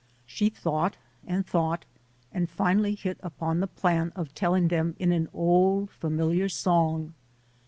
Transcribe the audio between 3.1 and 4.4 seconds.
upon the plan of